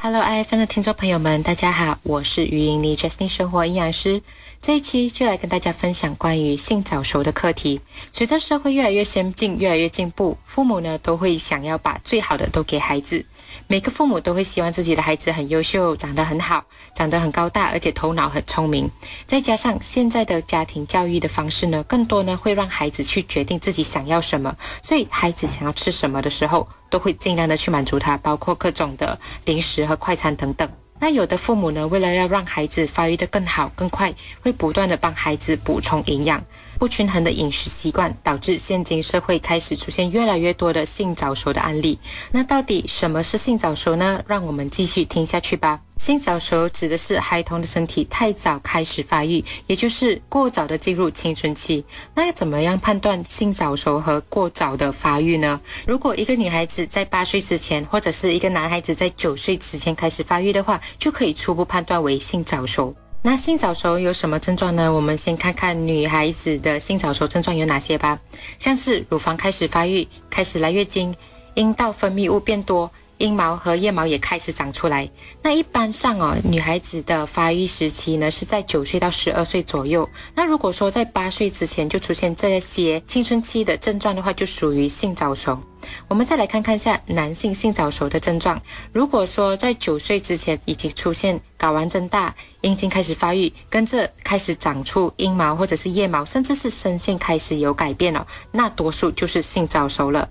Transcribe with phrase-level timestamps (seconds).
[0.00, 4.22] Hello，爱 f 的听众朋友们，大家好，我是余莹妮 j u s t i n 生活营养师。
[4.62, 7.78] 这一期就来跟大家分享关于性早熟的课题。
[8.14, 13.22] 随着社会越来越先进，越来越进步，父母呢都会想要把最好的都给孩子。
[13.66, 16.64] 每个父母都会希望自己的孩子很优秀，长得很好，
[16.94, 18.90] 长得很高大，而且头脑很聪明。
[19.26, 24.56] 再加上现在的家庭教育的方式呢，更多呢会让孩子去决定自己想要什么。
[24.82, 26.66] 所以孩子想要吃什么的时候，
[26.96, 30.66] 都会尽量的去满足他，包括各种的零食和快餐等等。
[30.98, 36.42] 那有的父母呢，为了要让孩子发育的更好、更快，会不断的帮孩子补充营养。
[36.78, 41.98] 不均衡的饮食习惯导致现今社会开始出现越来越多的性早熟的案例。
[42.32, 44.22] 那到底什么是性早熟呢？
[44.26, 45.80] 让我们继续听下去吧。
[45.96, 51.82] 性早熟指的是孩童的身体太早开始发育，也就是过早的进入青春期。
[52.14, 55.58] 那要怎么样判断性早熟和过早的发育呢？
[55.86, 62.94] 如果一个女孩子在八岁之前，或者是一个男孩子在九岁之前开始发育的话，就可以初步判断为性早熟。
[63.26, 64.92] 那性早熟有什么症状呢？
[64.92, 68.16] 我们先看看女孩子的性早熟症状有哪些吧，
[68.56, 71.12] 像是乳房开始发育，开始来月经，
[71.54, 72.88] 阴道分泌物变多。
[73.18, 75.10] 阴毛和腋毛也开始长出来。
[75.42, 80.08] 那一般上哦，女孩子的发育时期呢是在九岁到十二岁左右。
[80.32, 85.60] 那如果说在八岁之前就出现这些青春期的症状的话，就属于性早熟。
[86.08, 88.60] 我们再来看看一下男性性早熟的症状。
[88.92, 100.28] 如果说在九岁之前已经出现睾丸增大、阴茎开始发育，跟着开始长出阴毛或者是腋毛，甚至是身性开始有改变了，那多数就是性早熟了。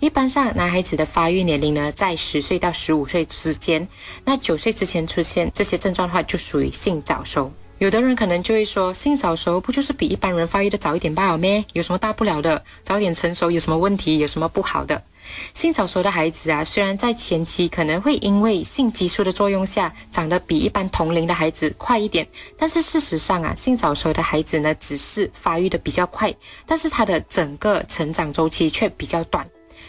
[0.00, 3.86] 一般上，男孩子的发育年龄呢在十岁到十五岁之间。
[4.24, 7.52] 那九岁之前出现这些症状的话，就属于性早熟。
[7.78, 11.64] 有的人可能就会说，性早熟不就是比一般人发育的早一点罢了咩？
[11.74, 12.60] 有什么大不了的？
[12.82, 14.18] 早点成熟有什么问题？
[14.18, 15.00] 有什么不好的？
[15.54, 22.26] 性早熟的孩子啊，虽然在前期可能会因为性激素的作用下长得比一般同龄的孩子快一点，
[22.56, 26.34] 但是事实上啊，性早熟的孩子呢，只是发育的比较快，
[26.66, 29.48] 但是他的整个成长周期却比较短。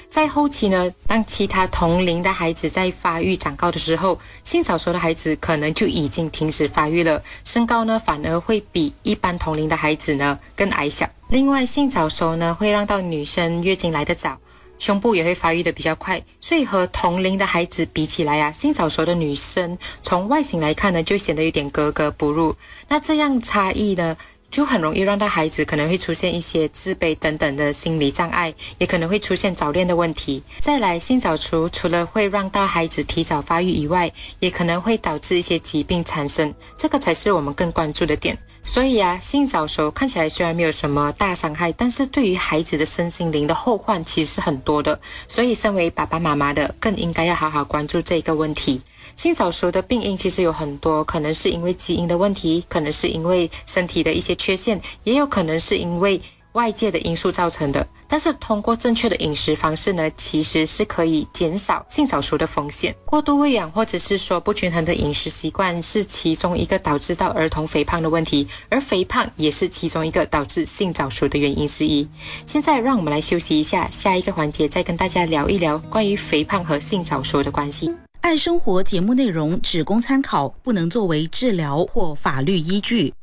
[0.10, 11.08] 在后期呢，当其他同龄的孩子在发育长高的时候，性早熟的孩子可能就已经停止发育了，身高呢反而会比一般同龄的孩子呢更矮小。
[11.30, 14.36] 另外，性早熟呢会让到女生月经来得早，
[14.80, 22.56] 胸部也会发育的比较快，所以和同龄的孩子比起来啊，性早熟的女生从外形来看呢就显得有点格格不入。
[22.88, 24.18] 那这样差异呢？
[24.52, 30.42] 就很容易让到孩子可能会出现一些自卑等等的心理障碍，也可能会出现早恋的问题。
[30.60, 38.38] 再来，性早熟除了会让到孩子提早发育以外，也可能会导致一些疾病产生，这个才是我们更关注的点。
[38.72, 44.98] 所以啊，性早熟看起来虽然没有什么大伤害，但是对于孩子的身心灵的后患其实是很多的。
[45.28, 48.80] 所以，身为爸爸妈妈的更应该要好好关注这个问题。
[49.16, 57.88] 性早熟的病因其实有很多，可能是因为基因的问题，可能是因为身体的一些缺陷，也有可能是因为外界的因素造成的。
[58.10, 62.94] 但是通过正确的饮食方式呢，其实是可以减少性早熟的风险。
[63.06, 72.06] 过度喂养或者是说不均衡的饮食习惯是其中一个导致到儿童肥胖的问题，而肥胖也是其中一个导致性早熟的原因之一。
[72.46, 77.96] 现在让我们来休息一下，下一个环节再跟大家聊一聊关于肥胖和性早熟的关系。
[78.22, 83.14] 爱生活节目内容只供参考，不能作为治疗或法律依据。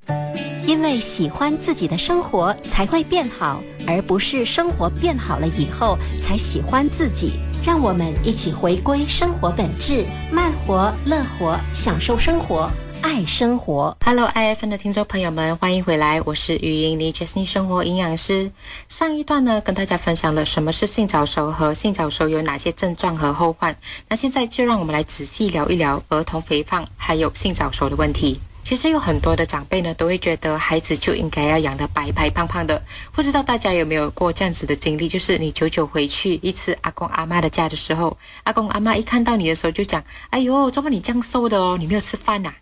[0.66, 7.40] 因为喜欢自己的生活才会变好，而不是生活变好了以后才喜欢自己。
[7.64, 12.70] 让我们一起回归生活本质，慢活、乐活，享受生活。
[13.02, 18.50] 爱生活，Hello，I F N 的听众朋友们，欢迎回来，我是语音妮 Jasmine 生活营养师。
[18.88, 23.76] 上一段呢，跟大家分享了什么是性早熟和性早熟有哪些症状和后患。
[24.08, 28.40] 那现在就让我们来仔细聊一聊儿童肥胖还有性早熟的问题。
[28.66, 32.82] 其实有很多的长辈呢，都会觉得孩子就应该要养得白白胖胖的。
[33.12, 41.76] 不知道大家有没有过这样子的经历，就是你久久回去一次阿公阿妈的家的时候，阿公阿妈一看到你的时候就讲：“哎呦，怎么你这样瘦的哦？
[41.78, 42.52] 你没有吃饭呐？”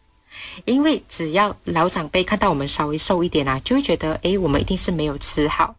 [0.66, 5.74] 因为只要老长辈看到我们稍微瘦一点啊，就会觉得，诶，我们一定是没有吃好。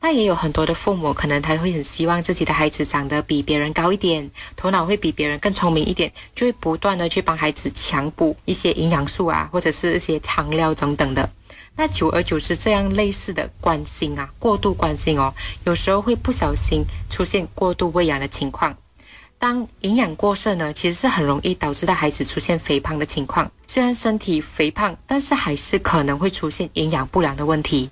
[0.00, 11.28] 那也有很多的父母，可能他会很希望自己的孩子长得比别人高一点，头脑会比别人更聪明一点，就会不断的去帮孩子强补一些营养素啊，或者是一些汤料等等的。
[11.74, 15.34] 那久而久之，这样类似的关心啊，过度关心哦，
[15.64, 18.76] 有时候会不小心出现过度喂养的情况。
[19.38, 23.50] 当营养过剩呢，其实是很容易导致到孩子出现肥胖的情况。
[23.66, 27.90] 虽然身体肥胖，但是还是可能会出现营养不良的问题。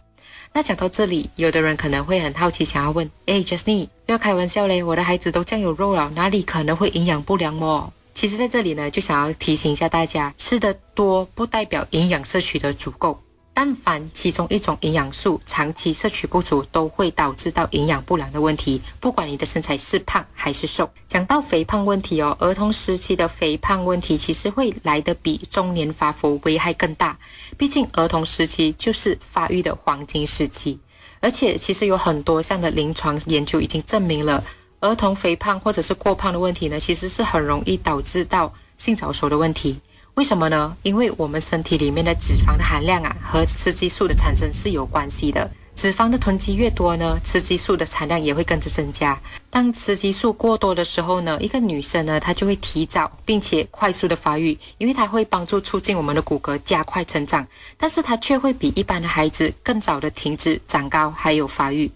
[0.56, 7.92] 那讲到这里，有的人可能会很好奇，想要问：哎，Justine，不要开玩笑嘞，我的孩子都这样有肉了，哪里可能会营养不良哦？
[8.14, 13.20] 其实，在这里呢，就想要提醒一下大家，吃的多不代表营养摄取的足够。
[13.56, 18.82] 但凡其中一种营养素长期摄取不足，都会导致到营养不良的问题。
[18.98, 27.16] 不管你的身材是胖还是瘦，讲到肥胖问题哦，儿童时期的肥胖问题其实会来得比中年发福危害更大。
[27.56, 30.76] 毕竟儿童时期就是发育的黄金时期，
[31.20, 34.42] 而且其实有很多项的临床研究已经证明了，
[34.80, 39.80] 儿童肥胖或者是过胖的问题呢，其实是很容易导致到性早熟的问题。
[40.14, 40.76] 为什么呢？
[40.84, 45.50] 因为我们身体里面的脂肪的含量啊，和雌激素的产生是有关系的。
[45.74, 49.20] 脂肪的囤积越多呢，雌激素的产量也会跟着增加。
[49.50, 57.44] 当雌激素过多的时候呢，一个女生呢，她就会提早并且快速的发育，因为它会帮助促进我们的骨骼加快成长，
[57.76, 61.90] 但是它却会比一般的孩子更早的停止长高还有发育。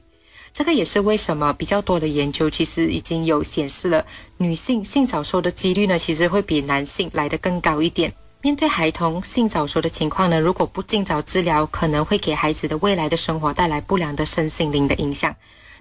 [0.58, 4.05] 这个也是为什么比较多的研究其实已经有显示了，
[4.38, 8.12] 女性性早熟的几率呢，其实会比男性来得更高一点。
[8.43, 15.32] 面对孩童性早熟的情况呢，如果不尽早治疗，可能会给孩子的未来的生活带来不良的身心灵的影响。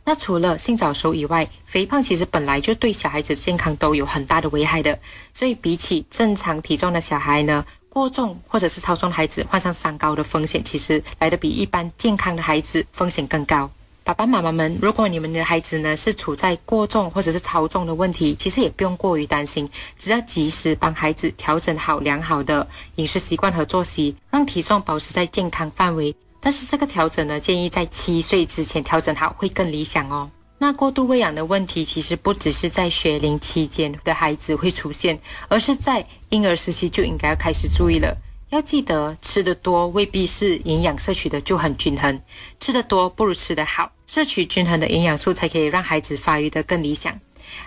[0.04, 5.00] 那除了性早熟以外，肥胖其实本来就对小孩子健康都有很大的危害的。
[5.34, 13.68] 所以比起正常体重的小孩呢，过重或者是超重的孩子患上三高的风险，其实来的比一般健康的孩子风险更高。
[14.08, 22.66] 爸爸妈妈们，如果你们的孩子呢是处在过重或者是超重的问题，其实也不用过于担心，只要及时帮孩子调整好良好的
[22.96, 26.16] 饮食习惯和作息，让体重保持在健康范围。
[26.40, 30.32] 但是这个调整呢，建议在七岁之前调整好会更理想哦。
[30.58, 35.20] 那过度喂养的问题，其实不只是在学龄期间的孩子会出现，
[35.50, 38.16] 而是在婴儿时期就应该要开始注意了。
[38.52, 42.18] 要记得，吃的多未必是营养摄取的就很均衡，
[42.62, 43.92] 吃的多不如吃的好。
[44.08, 47.20] 摄取均衡的营养素，才可以让孩子发育的更理想。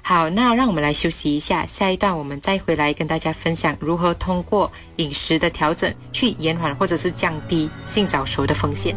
[0.03, 8.97] 好，那让我们来休息一下，下一段我们再回来跟大家分享如何通过饮食的调整去延缓或者是降低性早熟的风险。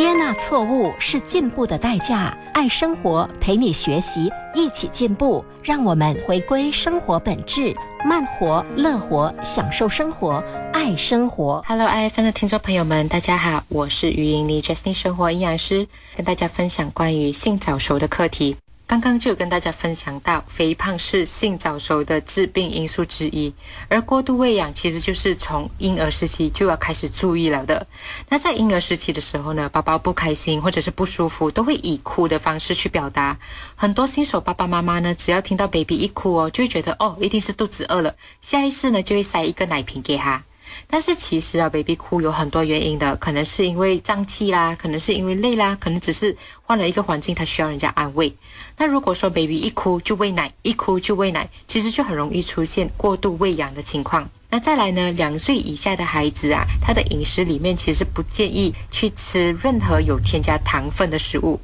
[0.00, 2.34] 接纳错误是进步的代价。
[2.54, 5.44] 爱生活，陪你学习，一起进步。
[5.62, 10.42] 让我们回归生活本质，慢活、乐活，享受生活，
[10.72, 11.62] 爱生活。
[11.68, 15.86] Hello，i f 的听众朋友们，大家好，我是余莹妮 Justin 生活营养师，
[16.16, 18.56] 跟大家分享关于性早熟的课题。
[18.90, 23.54] 刚刚就有跟大家分享到，肥胖是性早熟的致病因素之一，
[23.88, 27.86] 而过度喂养其实就是从婴儿时期就要开始注意了的。
[28.28, 33.38] 那在婴儿时期的时候呢，宝宝不开心或者是不舒服，都会以哭的方式去表达。
[33.76, 40.42] 很多新手爸爸妈妈呢，只要听到 baby 一哭哦，就会觉得哦，一定是肚子饿了，下意识呢就会塞一个奶瓶给他。
[40.86, 48.32] 但是其实啊，baby 哭有很多原因的，可能是因为胀气啦，可能是因为累啦，可能只是换了一个环境，他需要人家安慰。
[48.76, 54.28] 那如果说 baby 一哭就喂奶，一哭就喂奶，其实就很容易出现过度喂养的情况。
[54.48, 61.60] 那再来呢，两岁以下的孩子啊，他的饮食里面其实不建议去吃任何有添加糖分的食物。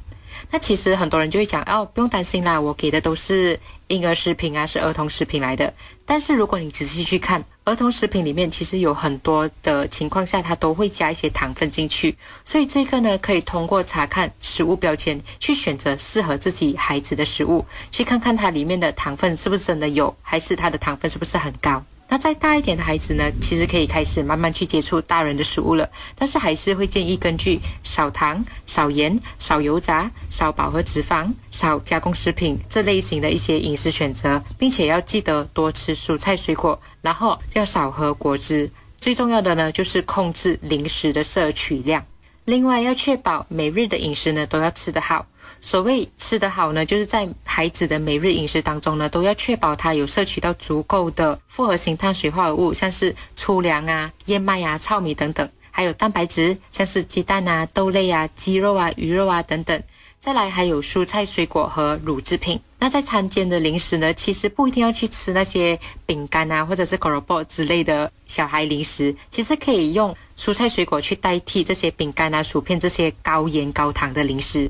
[0.49, 5.73] 那其实很多人就会讲哦，不用担心啦，我给的都是婴儿食品啊，是儿童食品来的。
[6.05, 12.15] 但是如果你仔细去看，儿童食品里面其实有很多的情况下，它都会加一些糖分进去。
[12.45, 21.83] 所以这个呢，可以通过查看食物标签去选择适合自己孩子的食物，去看看它里面的糖分是不是真的有，还是它的糖分是不是很高。
[22.09, 38.69] 那再大一点的孩子呢，其实可以开始慢慢去接触大人的食物了，但是还是会建议根据少糖、少盐、少油炸、少饱和脂肪、少加工食品这类型的一些饮食选择，并且要记得多吃蔬菜水果，然后要少喝果汁。
[38.99, 42.03] 最重要的呢，就是控制零食的摄取量。
[42.47, 45.25] 另外，要确保每日的饮食呢都要吃得好。
[45.59, 59.83] 所谓吃得好呢，就是在孩子的每日饮食当中呢，都要确保他有摄取到足够的复合型碳水化合物，像是粗粮啊、燕麦啊、糙米等等，还有蛋白质，像是鸡蛋啊、豆类啊、鸡肉啊、鱼肉啊等等。
[60.19, 62.59] 再来还有蔬菜、水果和乳制品。
[62.79, 74.69] 那在餐间的零食呢，其实不一定要去吃那些饼干啊，或者是 g o r o b o 之类的小孩零食，其实可以用蔬菜、水果去代替这些饼干啊、薯片这些高盐高糖的零食。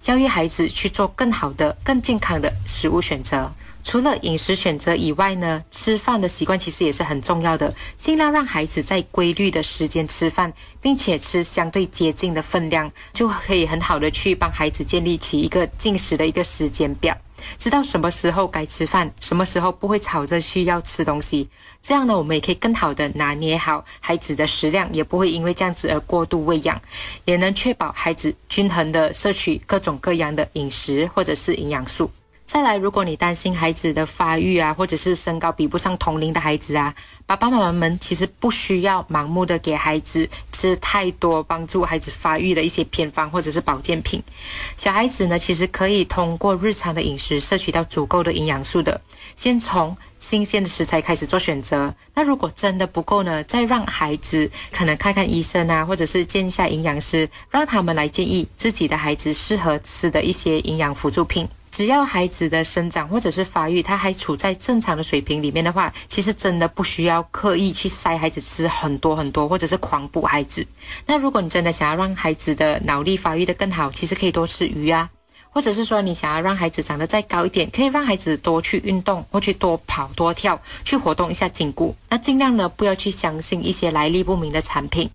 [0.00, 3.50] 教育孩子去做更好的、更健康的食物选择。
[3.88, 7.74] 除了饮食选择以外呢，吃饭的习惯其实也是很重要的。
[7.96, 17.16] 尽量让孩子在规律的时间吃饭，并且吃相对接近的分量，就可以很好的去帮孩子建立起一个进食的一个时间表。
[17.56, 21.48] 知道什么时候该吃饭，什么时候不会吵着需要吃东西，
[21.80, 26.78] 这样呢，我们也可以更好的拿捏好孩子的食量，也不会因为这样子而过度喂养，
[27.24, 32.10] 也能确保孩子均衡的摄取各种各样的饮食或者是营养素。
[32.50, 36.92] 再来，如果你担心孩子的发育啊，或者是身高比不上同龄的孩子啊，
[37.26, 44.22] 爸爸妈妈们其实不需要盲目的给孩子吃太多帮助孩子发育的一些偏方或者是保健品。
[44.78, 48.98] 小孩子呢，其实可以通过日常的饮食摄取到足够的营养素的。
[49.36, 51.94] 先从新鲜的食材开始做选择。
[52.14, 61.46] 那如果真的不够呢，再让孩子可能看看医生啊，或者是见一下营养师，让他们来建议自己的孩子适合吃的一些营养辅助品。
[61.78, 70.66] 只要孩子的生长或者是发育，他还处在正常的水平里面的话，其实真的不需要刻意去塞孩子吃很多很多，或者是狂补孩子。
[71.06, 75.08] 那如果你真的想要让孩子的脑力发育的更好，其实可以多吃鱼啊，
[75.50, 81.94] 或者是说你想要让孩子长得再高一点，可以让孩子多去运动，或去多跑多跳，去活动一下筋骨。
[82.08, 85.08] 那尽量呢不要去相信一些来历不明的产品。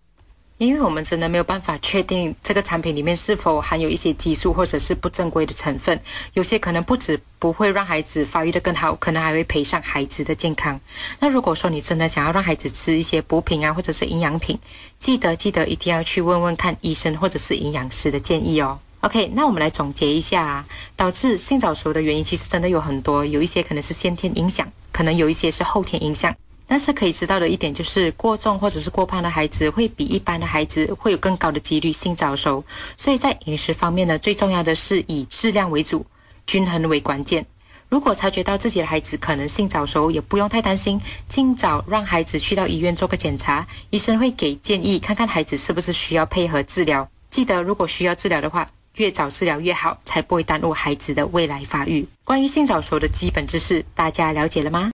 [0.65, 5.99] 因为我们真的没有办法确定这个产品里面是否含有一些激素或者是不正规的成分，
[6.33, 10.79] 有些可能不止不会让孩子发育的更好，可能还会赔上孩子的健康。
[11.19, 14.57] 那如果说你真的想要让孩子吃一些补品啊，或者是营养品，
[14.99, 18.79] 记得记得一定要去问问看医生或者是营养师的建议哦。
[19.01, 20.65] OK，那我们来总结一下，
[20.95, 26.33] 导致性早熟的原因其实真的有很多，有一些可能是先天影响，可能有一些是后天影响。
[26.67, 32.63] 但是可以知道的一点就是，过重或者是过胖的孩子会比一般的孩子会有更高的几率性早熟。
[32.97, 36.05] 所以在饮食方面呢，最重要的是以质量为主，
[36.47, 37.45] 均衡为关键。
[37.89, 47.07] 如果察觉到自己的孩子可能性早熟，也不用太担心，尽早让孩子去到医院做个检查，医生会给建议，看看孩子是不是需要配合治疗。
[47.29, 52.03] 记得，如果需要治疗的话，越早治疗越好，才不会耽误孩子的未来发育。
[52.23, 54.91] 关于性早熟的基本知识，大家了解了吗？